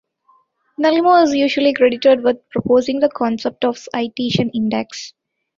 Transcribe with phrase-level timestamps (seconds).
[0.79, 5.13] Nalimov is usually credited with proposing the concept of citation index.